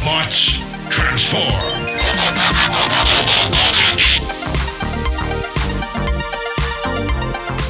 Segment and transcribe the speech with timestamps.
[0.00, 0.56] Autobots,
[0.88, 1.90] transform!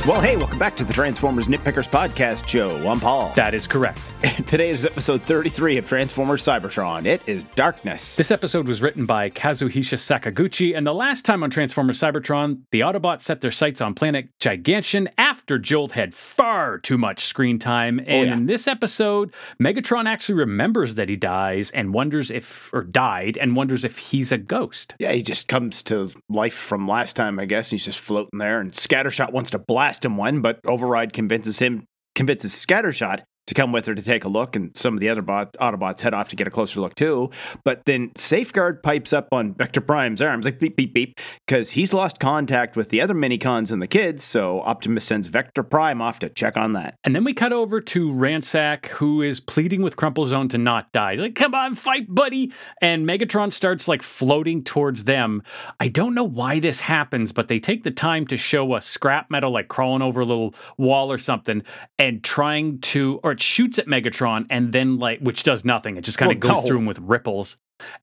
[0.07, 2.75] Well, hey, welcome back to the Transformers Nitpickers Podcast Show.
[2.89, 3.35] I'm Paul.
[3.35, 4.01] That is correct.
[4.48, 7.05] Today is episode 33 of Transformers Cybertron.
[7.05, 8.16] It is Darkness.
[8.16, 12.80] This episode was written by Kazuhisa Sakaguchi, and the last time on Transformers Cybertron, the
[12.80, 18.01] Autobots set their sights on planet Gigantion after Jolt had far too much screen time.
[18.01, 18.32] Oh, and yeah.
[18.32, 23.55] in this episode, Megatron actually remembers that he dies and wonders if, or died, and
[23.55, 24.95] wonders if he's a ghost.
[24.98, 27.69] Yeah, he just comes to life from last time, I guess.
[27.69, 31.87] He's just floating there, and Scattershot wants to blast him one, but Override convinces him,
[32.15, 35.23] convinces Scattershot to come with her to take a look, and some of the other
[35.23, 37.30] bot, Autobots head off to get a closer look too.
[37.65, 41.93] But then Safeguard pipes up on Vector Prime's arms, like beep, beep, beep, because he's
[41.93, 46.21] lost contact with the other minicons and the kids, so Optimus sends Vector Prime off
[46.21, 46.95] to check on that.
[47.05, 51.13] And then we cut over to Ransack, who is pleading with Crumplezone to not die.
[51.13, 52.52] He's like, come on, fight, buddy.
[52.80, 55.43] And Megatron starts like floating towards them.
[55.80, 59.30] I don't know why this happens, but they take the time to show a scrap
[59.30, 61.63] metal like crawling over a little wall or something
[61.99, 65.97] and trying to, or it shoots at Megatron and then like, which does nothing.
[65.97, 66.69] It just kind of Well, goes no.
[66.69, 67.56] through him with ripples.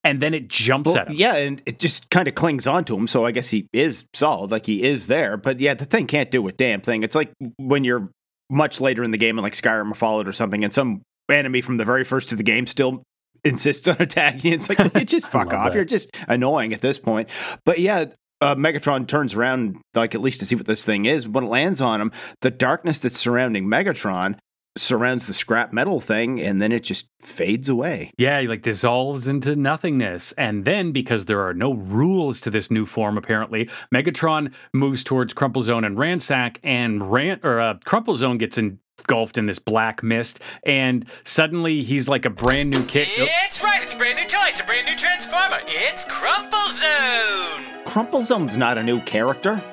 [0.03, 1.16] And then it jumps Well, at him.
[1.16, 3.06] yeah, and it just kind of clings onto him.
[3.06, 5.38] So I guess he is solid, like he is there.
[5.38, 7.03] But yeah, the thing can't do a damn thing.
[7.03, 8.09] It's like when you're
[8.50, 11.61] much later in the game, and like Skyrim or Fallout or something, and some enemy
[11.61, 13.03] from the very first of the game still
[13.44, 14.53] insists on attacking.
[14.53, 15.66] It's like you just fuck off.
[15.66, 15.75] that.
[15.75, 17.30] You're just annoying at this point.
[17.66, 18.05] But yeah.
[18.39, 21.28] Uh, Megatron turns around, like at least to see what this thing is.
[21.28, 22.11] When it lands on him,
[22.44, 24.38] the darkness that's surrounding Megatron
[24.80, 28.11] surrounds the scrap metal thing, and then it just fades away.
[28.17, 30.31] Yeah, he like dissolves into nothingness.
[30.33, 35.33] And then, because there are no rules to this new form, apparently, Megatron moves towards
[35.33, 40.39] Crumplezone and Ransack, and Ran- or uh, Crumplezone gets engulfed in this black mist.
[40.64, 43.08] And suddenly, he's like a brand new kid.
[43.17, 45.59] It's right, it's a brand new toy, it's a brand new Transformer.
[45.67, 47.83] It's Crumple Zone.
[47.86, 49.64] Crumplezone's not a new character.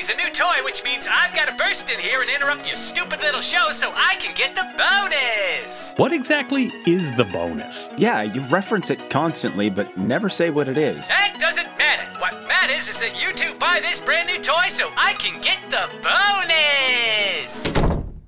[0.00, 2.76] Nobody's a new toy, which means I've got to burst in here and interrupt your
[2.76, 5.92] stupid little show so I can get the bonus.
[5.98, 7.90] What exactly is the bonus?
[7.98, 11.06] Yeah, you reference it constantly, but never say what it is.
[11.08, 12.18] That doesn't matter.
[12.18, 15.58] What matters is that you two buy this brand new toy so I can get
[15.68, 17.79] the bonus.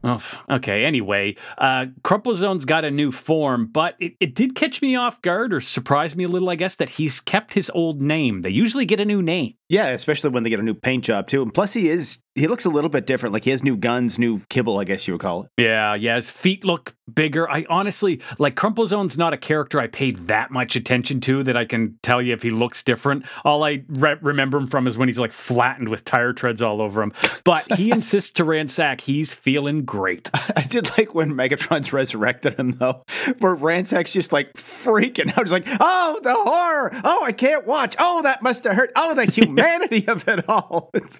[0.04, 0.84] Oh, okay.
[0.84, 5.54] Anyway, uh, Crumplezone's got a new form, but it, it did catch me off guard
[5.54, 8.42] or surprise me a little, I guess, that he's kept his old name.
[8.42, 9.54] They usually get a new name.
[9.68, 11.42] Yeah, especially when they get a new paint job too.
[11.42, 13.32] And plus, he is he looks a little bit different.
[13.32, 15.50] Like he has new guns, new kibble, I guess you would call it.
[15.62, 17.50] Yeah, yeah, his feet look bigger.
[17.50, 21.64] I honestly like Crumplezone's not a character I paid that much attention to that I
[21.64, 23.24] can tell you if he looks different.
[23.44, 26.80] All I re- remember him from is when he's like flattened with tire treads all
[26.80, 27.12] over him.
[27.44, 30.30] But he insists to Ransack he's feeling great.
[30.56, 33.04] I did like when Megatron's resurrected him though,
[33.40, 35.44] where Ransack's just like freaking out.
[35.44, 36.90] He's like, "Oh, the horror!
[37.04, 37.94] Oh, I can't watch!
[37.98, 38.92] Oh, that must have hurt!
[38.96, 41.18] Oh, the humanity of it all!" It's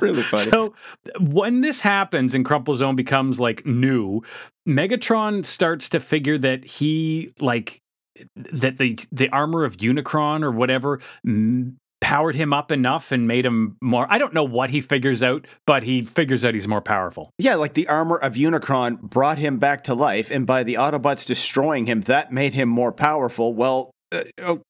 [0.00, 0.50] really funny.
[0.50, 0.74] So
[1.20, 4.22] when this happens and Crumplezone becomes like new,
[4.68, 7.80] Megatron starts to figure that he like
[8.36, 13.46] that the the armor of Unicron or whatever mm, powered him up enough and made
[13.46, 16.82] him more I don't know what he figures out, but he figures out he's more
[16.82, 17.30] powerful.
[17.38, 21.26] Yeah, like the armor of Unicron brought him back to life, and by the Autobots
[21.26, 23.54] destroying him, that made him more powerful.
[23.54, 24.62] Well, uh, o-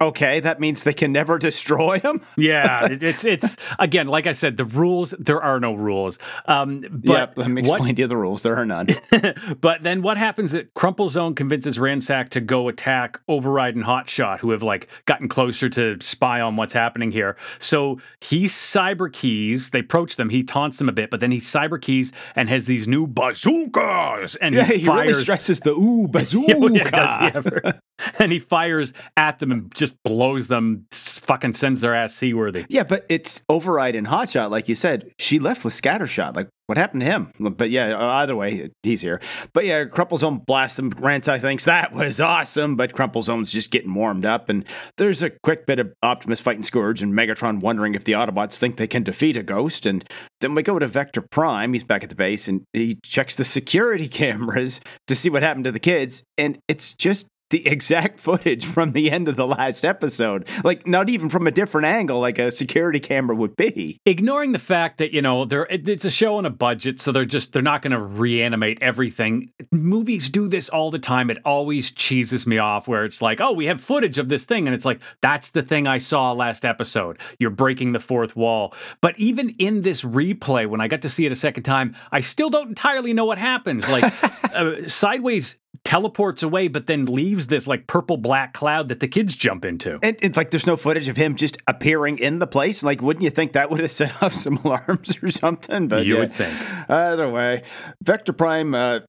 [0.00, 2.20] okay, that means they can never destroy him.
[2.36, 6.18] Yeah, it's it's again, like I said, the rules there are no rules.
[6.46, 8.42] Um, but yeah, let me what explain to you the rules.
[8.42, 8.88] There are none.
[9.60, 14.40] but then what happens that Crumple Zone convinces Ransack to go attack Override and Hotshot,
[14.40, 17.36] who have like gotten closer to spy on what's happening here.
[17.58, 21.38] So he cyber keys, they approach them, he taunts them a bit, but then he
[21.38, 25.72] cyber keys and has these new bazookas and yeah, he, he fires really stresses the
[25.72, 26.70] ooh bazooka.
[26.72, 27.80] Yeah, does he ever?
[28.18, 32.64] and he fires at them and just blows them, fucking sends their ass seaworthy.
[32.68, 35.12] Yeah, but it's Override and Hotshot, like you said.
[35.18, 36.34] She left with Scattershot.
[36.34, 37.30] Like, what happened to him?
[37.38, 39.20] But yeah, uh, either way, he's here.
[39.52, 40.90] But yeah, Crumplezone blasts him.
[40.90, 44.48] Ransack thinks that was awesome, but Crumplezone's just getting warmed up.
[44.48, 44.64] And
[44.96, 48.76] there's a quick bit of Optimus fighting Scourge and Megatron wondering if the Autobots think
[48.76, 49.84] they can defeat a ghost.
[49.84, 50.08] And
[50.40, 51.74] then we go to Vector Prime.
[51.74, 55.64] He's back at the base and he checks the security cameras to see what happened
[55.64, 56.22] to the kids.
[56.38, 60.48] And it's just the exact footage from the end of the last episode.
[60.64, 64.00] Like, not even from a different angle, like a security camera would be.
[64.04, 67.24] ignoring the fact that you know they're it's a show on a budget so they're
[67.24, 69.52] just they're not going to reanimate everything.
[69.70, 71.30] Movies do this all the time.
[71.30, 74.66] It always cheeses me off where it's like oh we have footage of this thing
[74.66, 77.20] and it's like that's the thing i saw last episode.
[77.38, 78.74] You're breaking the fourth wall.
[79.00, 82.20] But even in this replay when i got to see it a second time i
[82.20, 83.88] still don't entirely know what happens.
[83.88, 84.12] Like
[84.52, 89.34] uh, Sideways teleports away, but then leaves this like purple black cloud that the kids
[89.34, 89.98] jump into.
[90.02, 92.82] And, and like, there's no footage of him just appearing in the place.
[92.82, 95.88] Like, wouldn't you think that would have set off some alarms or something?
[95.88, 96.20] But you yeah.
[96.20, 96.90] would think.
[96.90, 97.62] Either way,
[98.02, 99.00] Vector Prime uh,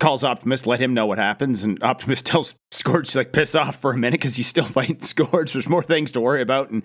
[0.00, 3.76] calls Optimus, let him know what happens, and Optimus tells Scourge to like piss off
[3.76, 5.52] for a minute because he's still fighting Scourge.
[5.52, 6.82] There's more things to worry about, and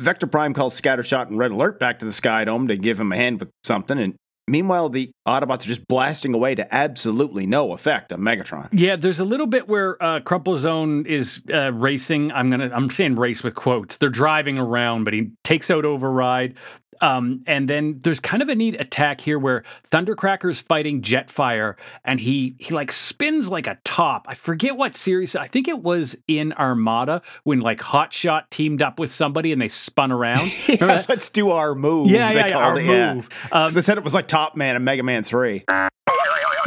[0.00, 3.12] Vector Prime calls Scattershot and Red Alert back to the Sky Dome to give him
[3.12, 4.14] a hand with something, and
[4.46, 8.68] Meanwhile, the Autobots are just blasting away to absolutely no effect on Megatron.
[8.72, 12.30] Yeah, there's a little bit where uh, Crumple Zone is uh, racing.
[12.32, 13.96] I'm gonna, I'm saying race with quotes.
[13.96, 16.54] They're driving around, but he takes out Override.
[17.00, 22.20] Um, and then there's kind of a neat attack here where Thundercracker's fighting Jetfire, and
[22.20, 24.26] he he like spins like a top.
[24.28, 25.36] I forget what series.
[25.36, 29.68] I think it was in Armada when like Hotshot teamed up with somebody and they
[29.68, 30.52] spun around.
[30.68, 32.10] yeah, let's do our move.
[32.10, 33.28] Yeah, they yeah, yeah, our it, move.
[33.50, 33.64] Yeah.
[33.64, 35.64] Um, they said it was like Top Man and Mega Man 3.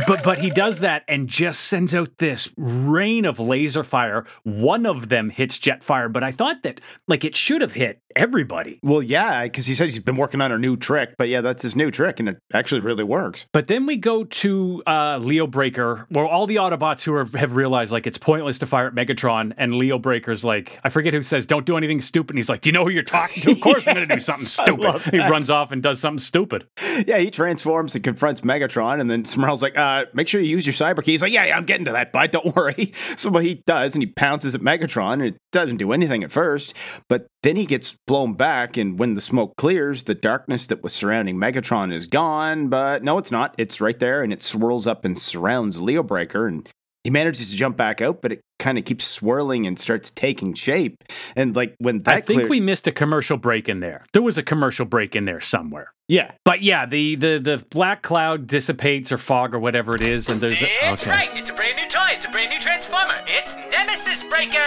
[0.05, 4.25] But but he does that and just sends out this rain of laser fire.
[4.43, 8.79] One of them hits Jetfire, but I thought that like it should have hit everybody.
[8.83, 11.61] Well, yeah, because he said he's been working on a new trick, but yeah, that's
[11.63, 13.45] his new trick, and it actually really works.
[13.51, 17.55] But then we go to uh, Leo Breaker, where all the Autobots who are, have
[17.55, 21.23] realized like it's pointless to fire at Megatron, and Leo Breaker's like, I forget who
[21.23, 23.51] says, "Don't do anything stupid." And he's like, "Do you know who you're talking to?
[23.51, 26.67] Of course, I'm going to do something stupid." He runs off and does something stupid.
[27.05, 30.49] Yeah, he transforms and confronts Megatron, and then Smurl's like, uh, Uh, make sure you
[30.49, 31.11] use your cyber key.
[31.11, 32.91] He's like, yeah, yeah, I'm getting to that, bud, don't worry.
[33.15, 36.31] So what he does, and he pounces at Megatron, and it doesn't do anything at
[36.31, 36.73] first,
[37.07, 40.93] but then he gets blown back, and when the smoke clears, the darkness that was
[40.93, 43.55] surrounding Megatron is gone, but no, it's not.
[43.57, 46.67] It's right there, and it swirls up and surrounds Leo Breaker, and
[47.07, 50.53] he manages to jump back out, but it kind of keeps swirling and starts taking
[50.53, 51.01] shape.
[51.37, 54.03] And like when that I think clear- we missed a commercial break in there.
[54.11, 55.93] There was a commercial break in there somewhere.
[56.09, 60.27] yeah, But yeah, the the the black cloud dissipates or fog or whatever it is,
[60.29, 61.29] and there's a, It's right.
[61.33, 62.09] It's a brand new toy.
[62.11, 63.21] It's a brand new Transformer.
[63.25, 64.57] It's Nemesis Breaker.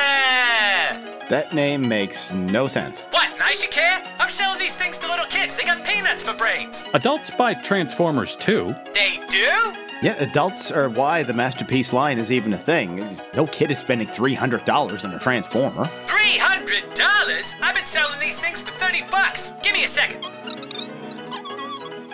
[1.29, 3.03] that name makes no sense.
[3.11, 3.39] What?
[3.39, 4.03] Nice you care?
[4.19, 5.59] I'm selling these things to little kids.
[5.59, 6.87] They got peanuts for brains.
[6.95, 8.75] Adults buy Transformers too.
[8.95, 9.90] They do?
[10.03, 13.21] Yeah, adults are why the masterpiece line is even a thing.
[13.35, 15.85] No kid is spending three hundred dollars on a transformer.
[16.07, 17.55] Three hundred dollars?
[17.61, 19.53] I've been selling these things for thirty bucks.
[19.63, 20.23] Give me a second.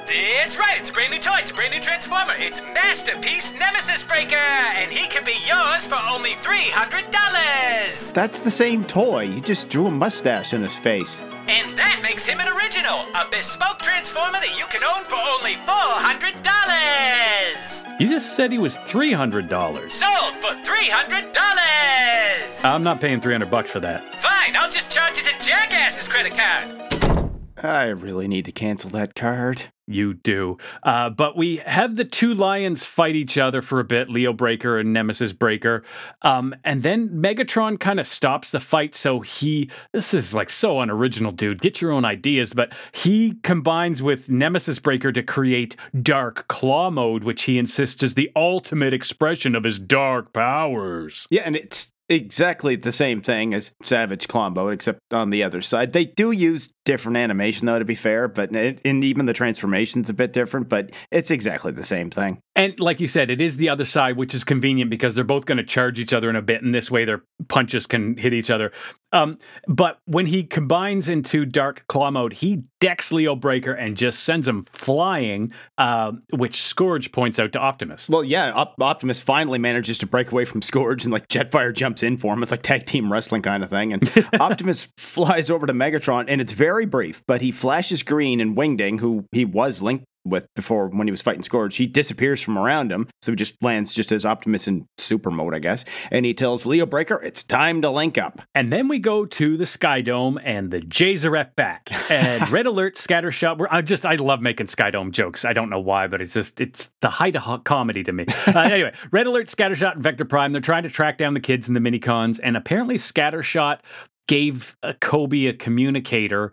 [0.07, 0.79] That's right.
[0.81, 1.37] It's a brand new toy.
[1.41, 2.35] It's a brand new Transformer.
[2.39, 8.13] It's Masterpiece Nemesis Breaker, and he can be yours for only three hundred dollars.
[8.13, 9.23] That's the same toy.
[9.25, 11.21] You just drew a mustache on his face.
[11.49, 15.55] And that makes him an original, a bespoke Transformer that you can own for only
[15.63, 17.85] four hundred dollars.
[18.01, 19.95] You just said he was three hundred dollars.
[19.95, 22.65] Sold for three hundred dollars.
[22.65, 24.21] I'm not paying three hundred bucks for that.
[24.21, 27.33] Fine, I'll just charge it to Jackass's credit card.
[27.63, 29.63] I really need to cancel that card.
[29.89, 30.59] You do.
[30.83, 34.79] Uh, but we have the two lions fight each other for a bit, Leo Breaker
[34.81, 35.85] and Nemesis Breaker.
[36.23, 38.97] Um, and then Megatron kind of stops the fight.
[38.97, 41.61] So he, this is like so unoriginal, dude.
[41.61, 42.53] Get your own ideas.
[42.53, 48.15] But he combines with Nemesis Breaker to create Dark Claw Mode, which he insists is
[48.15, 51.29] the ultimate expression of his dark powers.
[51.31, 55.63] Yeah, and it's exactly the same thing as Savage Claw Mode, except on the other
[55.63, 55.93] side.
[55.93, 60.09] They do use different animation, though, to be fair, but it, and even the transformation's
[60.09, 62.39] a bit different, but it's exactly the same thing.
[62.55, 65.47] And like you said, it is the other side, which is convenient because they're both
[65.47, 68.33] going to charge each other in a bit, and this way their punches can hit
[68.33, 68.73] each other.
[69.13, 74.25] Um, but when he combines into Dark Claw mode, he decks Leo Breaker and just
[74.25, 78.09] sends him flying, uh, which Scourge points out to Optimus.
[78.09, 82.03] Well, yeah, Op- Optimus finally manages to break away from Scourge, and like Jetfire jumps
[82.03, 82.43] in for him.
[82.43, 83.93] It's like tag team wrestling kind of thing.
[83.93, 84.11] And
[84.41, 89.01] Optimus flies over to Megatron, and it's very brief, but he flashes green, and Wingding,
[89.01, 92.91] who he was linked with before when he was fighting Scourge, he disappears from around
[92.91, 93.09] him.
[93.23, 95.85] So he just lands just as Optimus in super mode, I guess.
[96.11, 98.41] And he tells Leo Breaker, it's time to link up.
[98.55, 102.97] And then we go to the Sky Dome and the Jazeret bat and Red Alert
[102.97, 103.59] Scattershot.
[103.59, 105.45] Where I just I love making Sky Dome jokes.
[105.45, 108.27] I don't know why, but it's just it's the height of comedy to me.
[108.47, 110.53] Uh, anyway, Red Alert Scattershot and Vector Prime.
[110.53, 113.81] They're trying to track down the kids in the minicons, and apparently Scattershot
[114.27, 116.53] gave uh, Coby a communicator,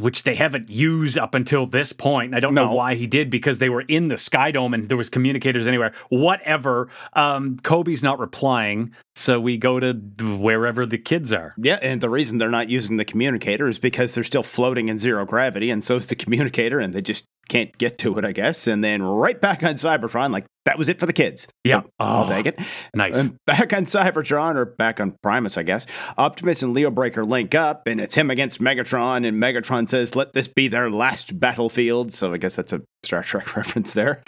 [0.00, 2.34] which they haven't used up until this point.
[2.34, 4.96] I don't know why he did because they were in the Sky Dome and there
[4.96, 5.92] was communicators anywhere.
[6.08, 6.88] Whatever.
[7.12, 9.92] Um, Coby's not replying, so we go to
[10.38, 11.54] wherever the kids are.
[11.56, 14.98] Yeah, and the reason they're not using the communicator is because they're still floating in
[14.98, 18.66] zero gravity, and so's the communicator, and they just can't get to it, I guess.
[18.66, 21.48] And then right back on Cybertron, like that was it for the kids.
[21.64, 21.82] Yeah.
[21.82, 22.58] So oh, I'll Oh, take it.
[22.94, 23.24] Nice.
[23.24, 27.54] And back on Cybertron, or back on Primus, I guess, Optimus and Leo Breaker link
[27.54, 32.12] up, and it's him against Megatron, and Megatron says, let this be their last battlefield.
[32.12, 34.22] So I guess that's a Star Trek reference there.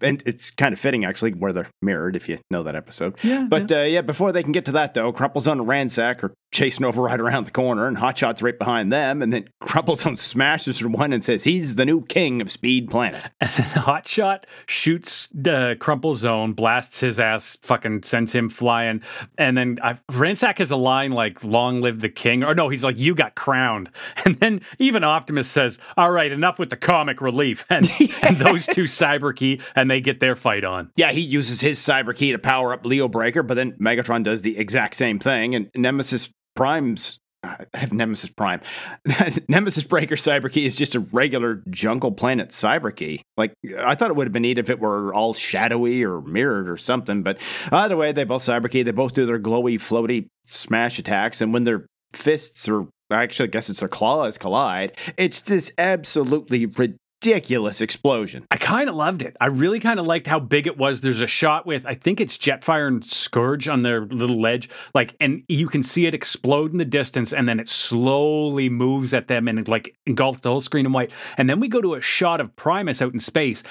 [0.00, 3.16] And it's kind of fitting, actually, where they're mirrored, if you know that episode.
[3.22, 6.34] Yeah, But uh, yeah, before they can get to that, though, Crumplezone and Ransack are
[6.52, 9.22] chasing over right around the corner, and Hotshot's right behind them.
[9.22, 13.28] And then Crumplezone smashes through one and says he's the new king of Speed Planet.
[13.42, 19.02] Hotshot shoots the Crumple Zone, blasts his ass, fucking sends him flying.
[19.36, 22.44] And then I, Ransack has a line like, long live the king.
[22.44, 23.90] Or no, he's like, you got crowned.
[24.24, 27.66] And then even Optimus says, all right, enough with the comic relief.
[27.68, 27.90] And,
[28.22, 30.90] and those two cyber key and they get their fight on.
[30.96, 34.42] Yeah, he uses his cyber key to power up Leo Breaker, but then Megatron does
[34.42, 37.18] the exact same thing, and Nemesis Prime's.
[37.42, 38.62] I have Nemesis Prime.
[39.48, 43.20] Nemesis Breaker Cyber Key is just a regular Jungle Planet Cyber Key.
[43.36, 46.70] Like, I thought it would have been neat if it were all shadowy or mirrored
[46.70, 47.38] or something, but
[47.70, 48.82] either way, they both Cyber Key.
[48.82, 53.50] They both do their glowy, floaty smash attacks, and when their fists or actually, I
[53.50, 58.46] guess it's their claws collide, it's this absolutely ridiculous explosion.
[58.50, 59.36] I kind of loved it.
[59.40, 61.00] I really kind of liked how big it was.
[61.00, 65.14] There's a shot with, I think it's Jetfire and Scourge on their little ledge, like,
[65.20, 69.28] and you can see it explode in the distance, and then it slowly moves at
[69.28, 71.10] them and like engulfs the whole screen in white.
[71.36, 73.62] And then we go to a shot of Primus out in space.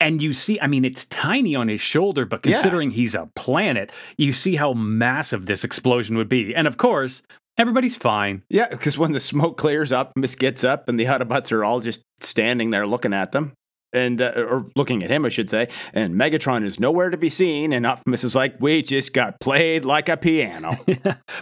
[0.00, 2.54] And you see, I mean, it's tiny on his shoulder, but Yeah.
[2.54, 6.52] considering he's a planet, you see how massive this explosion would be.
[6.54, 7.22] And of course,
[7.58, 8.42] everybody's fine.
[8.48, 11.80] Yeah, because when the smoke clears up, Miss gets up, and the Autobots are all
[11.80, 13.52] just standing there looking at them.
[13.94, 15.68] And uh, or looking at him, I should say.
[15.92, 17.74] And Megatron is nowhere to be seen.
[17.74, 20.78] And Optimus is like, "We just got played like a piano."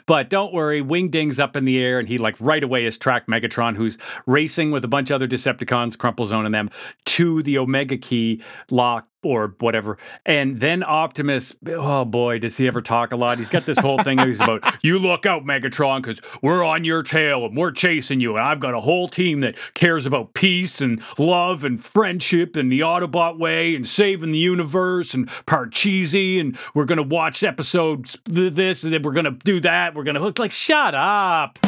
[0.06, 3.28] But don't worry, Wingding's up in the air, and he like right away has tracked
[3.28, 6.70] Megatron, who's racing with a bunch of other Decepticons, Crumplezone and them,
[7.06, 9.98] to the Omega Key lock or whatever.
[10.24, 13.38] And then Optimus, oh boy, does he ever talk a lot?
[13.38, 17.02] He's got this whole thing he's about, you look out, Megatron, because we're on your
[17.02, 18.36] tail and we're chasing you.
[18.36, 22.70] And I've got a whole team that cares about peace and love and friendship and
[22.70, 26.40] the Autobot way and saving the universe and Parcheesi.
[26.40, 29.94] And we're going to watch episodes th- this and then we're going to do that.
[29.94, 31.58] We're going to look like, shut up.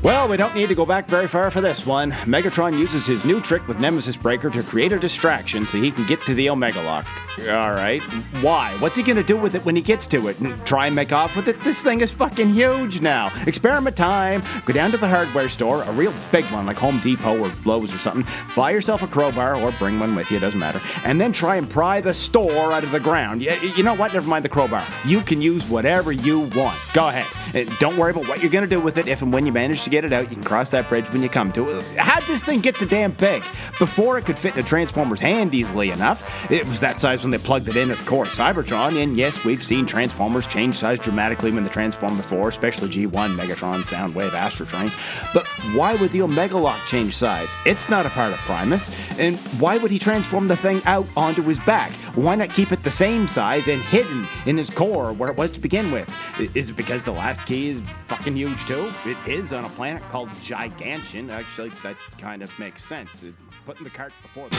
[0.00, 2.12] Well, we don't need to go back very far for this one.
[2.12, 6.06] Megatron uses his new trick with Nemesis Breaker to create a distraction so he can
[6.06, 7.04] get to the Omega Lock.
[7.40, 8.00] All right.
[8.40, 8.74] Why?
[8.78, 10.36] What's he to do with it when he gets to it?
[10.64, 11.60] Try and make off with it?
[11.62, 13.32] This thing is fucking huge now.
[13.46, 14.42] Experiment time.
[14.64, 17.92] Go down to the hardware store, a real big one like Home Depot or Lowe's
[17.94, 18.26] or something.
[18.56, 20.80] Buy yourself a crowbar or bring one with you, doesn't matter.
[21.04, 23.40] And then try and pry the store out of the ground.
[23.40, 24.12] Y- You know what?
[24.14, 24.84] Never mind the crowbar.
[25.04, 26.78] You can use whatever you want.
[26.92, 27.26] Go ahead.
[27.54, 29.06] Uh, don't worry about what you're to do with it.
[29.08, 31.22] If and when you manage to get it out, you can cross that bridge when
[31.22, 31.84] you come to it.
[31.96, 33.42] How'd this thing get so damn big?
[33.78, 37.30] Before it could fit in a Transformer's hand easily enough, it was that size when
[37.30, 39.02] they plugged it in at the core of Cybertron.
[39.02, 43.84] And yes, we've seen Transformers change size dramatically when they transform before, especially G1, Megatron,
[43.84, 44.92] Soundwave, Astrotrain.
[45.32, 47.54] But why would the Omega Lock change size?
[47.64, 48.90] It's not a part of Primus.
[49.18, 51.92] And why would he transform the thing out onto his back?
[52.14, 55.50] Why not keep it the same size and hidden in his core where it was
[55.52, 56.08] to begin with?
[56.54, 58.92] Is it because the last key is fucking huge too?
[59.04, 61.30] It is on a planet called Gigantion.
[61.30, 63.22] Actually, that kind of makes sense.
[63.22, 64.56] It- Putting the cart before the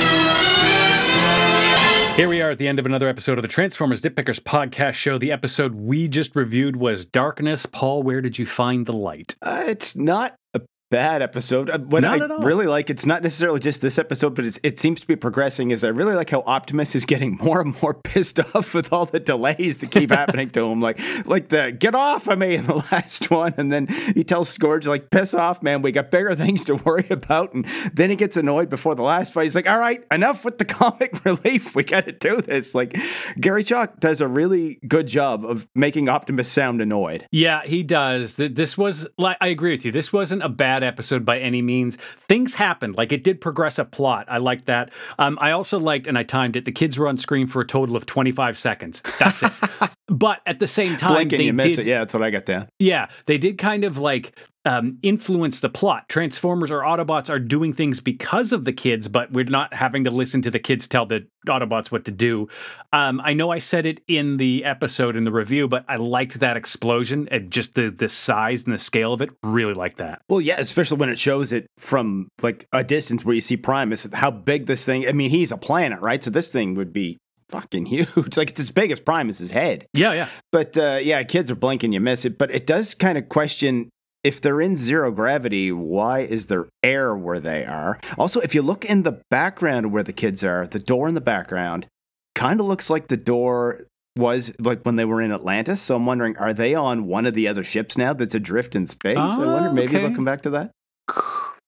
[2.15, 5.17] Here we are at the end of another episode of the Transformers Nitpickers podcast show.
[5.17, 7.65] The episode we just reviewed was Darkness.
[7.65, 9.35] Paul, where did you find the light?
[9.41, 11.69] Uh, it's not a bad episode.
[11.69, 14.79] Uh, what Not I really like, it's not necessarily just this episode, but it's, it
[14.79, 15.71] seems to be progressing.
[15.71, 19.05] Is I really like how Optimus is getting more and more pissed off with all
[19.05, 20.81] the delays that keep happening to him.
[20.81, 24.49] Like, like the get off of me in the last one, and then he tells
[24.49, 25.81] Scourge like, "Piss off, man.
[25.81, 29.33] We got bigger things to worry about." And then he gets annoyed before the last
[29.33, 29.43] fight.
[29.43, 31.75] He's like, "All right, enough with the comic relief.
[31.75, 32.97] We got to do this." Like,
[33.39, 37.27] Gary Chalk does a really good job of making Optimus sound annoyed.
[37.31, 38.35] Yeah, he does.
[38.35, 39.91] Th- This was like I agree with you.
[39.91, 41.97] This wasn't a bad episode by any means.
[42.17, 42.97] Things happened.
[42.97, 44.25] Like it did progress a plot.
[44.29, 44.91] I liked that.
[45.17, 46.65] Um, I also liked, and I timed it.
[46.65, 49.01] The kids were on screen for a total of twenty five seconds.
[49.19, 49.51] That's it.
[50.07, 51.89] but at the same time, Blink and they you miss did, it.
[51.89, 52.67] Yeah, that's what I got there.
[52.79, 54.37] Yeah, they did kind of like
[54.69, 56.07] um, influence the plot.
[56.09, 60.11] Transformers or Autobots are doing things because of the kids, but we're not having to
[60.11, 62.47] listen to the kids tell the Autobots what to do.
[62.93, 66.39] Um, I know I said it in the episode in the review, but I liked
[66.41, 69.31] that explosion and just the the size and the scale of it.
[69.41, 70.21] Really like that.
[70.29, 74.07] Well, yeah, especially when it shows it from like a distance where you see Primus,
[74.13, 75.07] how big this thing.
[75.07, 76.23] I mean, he's a planet, right?
[76.23, 77.17] So this thing would be
[77.49, 78.37] fucking huge.
[78.37, 79.87] Like it's as big as Primus's head.
[79.93, 80.29] Yeah, yeah.
[80.51, 82.37] But uh, yeah, kids are blinking, you miss it.
[82.37, 83.89] But it does kind of question
[84.23, 87.99] if they're in zero gravity, why is there air where they are?
[88.17, 91.21] Also, if you look in the background where the kids are, the door in the
[91.21, 91.87] background
[92.35, 93.81] kind of looks like the door
[94.17, 95.81] was like when they were in Atlantis.
[95.81, 98.87] So I'm wondering, are they on one of the other ships now that's adrift in
[98.87, 99.17] space?
[99.17, 100.05] I wonder Oh, maybe okay.
[100.05, 100.71] they'll come back to that.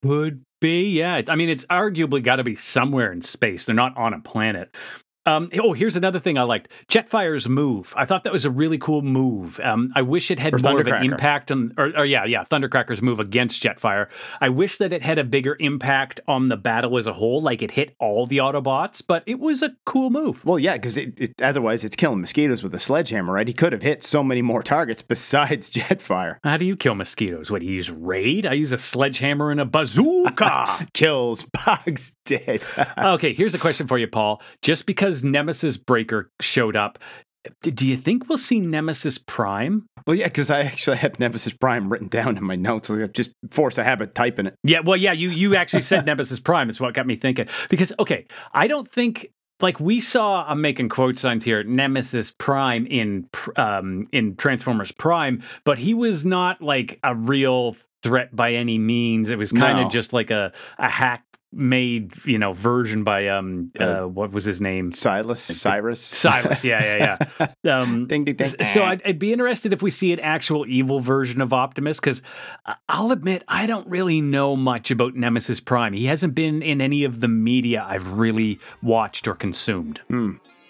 [0.02, 1.22] Could be, yeah.
[1.28, 3.64] I mean, it's arguably got to be somewhere in space.
[3.64, 4.74] They're not on a planet.
[5.24, 7.94] Um, oh, here's another thing I liked: Jetfire's move.
[7.96, 9.60] I thought that was a really cool move.
[9.60, 12.44] Um, I wish it had Or more of an impact on, or, or yeah, yeah,
[12.44, 14.08] Thundercracker's move against Jetfire.
[14.40, 17.62] I wish that it had a bigger impact on the battle as a whole, like
[17.62, 19.02] it hit all the Autobots.
[19.06, 20.44] But it was a cool move.
[20.44, 23.46] Well, yeah, because it, it, otherwise it's killing mosquitoes with a sledgehammer, right?
[23.46, 26.38] He could have hit so many more targets besides Jetfire.
[26.42, 27.50] How do you kill mosquitoes?
[27.50, 27.90] What do you use?
[27.90, 28.46] Raid?
[28.46, 30.88] I use a sledgehammer and a bazooka.
[30.94, 32.64] Kills bugs dead.
[32.98, 34.42] okay, here's a question for you, Paul.
[34.62, 36.98] Just because Nemesis Breaker showed up,
[37.62, 39.86] do you think we'll see Nemesis Prime?
[40.06, 42.90] well, yeah, because I actually had Nemesis Prime written down in my notes.
[43.12, 44.54] Just force a habit typing it.
[44.62, 46.70] Yeah, well, yeah, you you actually said Nemesis Prime.
[46.70, 47.48] It's what got me thinking.
[47.68, 50.44] Because okay, I don't think like we saw.
[50.46, 51.64] I'm making quote signs here.
[51.64, 58.34] Nemesis Prime in um in Transformers Prime, but he was not like a real threat
[58.34, 59.30] by any means.
[59.30, 59.90] It was kind of No.
[59.90, 64.44] just like a a hack made you know version by um uh, Uh, what was
[64.44, 66.64] his name Silas, Cyrus, Cyrus.
[66.64, 67.46] Yeah, yeah, yeah.
[67.82, 68.46] Um, Ding, ding, ding.
[68.46, 72.22] so I'd, I'd be interested if we see an actual evil version of Optimus, because
[72.88, 75.92] I'll admit I don't really know much about Nemesis Prime.
[75.92, 80.00] He hasn't been in any of the media I've really watched or consumed.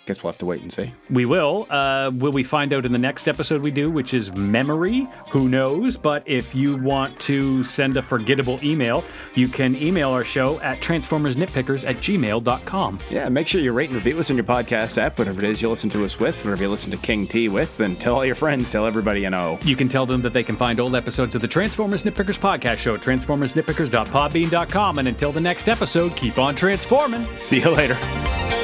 [0.06, 0.92] Guess we'll have to wait and see.
[1.10, 1.68] We will.
[1.70, 5.06] Uh, will we find out in the next episode we do, which is memory?
[5.30, 5.96] Who knows?
[5.96, 9.04] But if you want to send a forgettable email,
[9.34, 12.98] you can email our show at transformersnitpickers at gmail.com.
[13.10, 15.62] Yeah, make sure you rate and review us on your podcast app, whatever it is
[15.62, 18.24] you listen to us with, whatever you listen to King T with, and tell all
[18.26, 19.56] your friends, tell everybody you know.
[19.64, 22.78] You can tell them that they can find old episodes of the Transformers Nitpickers podcast
[22.78, 24.98] show at transformersnitpickers.podbean.com.
[24.98, 27.24] And until the next episode, keep on transforming.
[27.36, 28.61] See you later.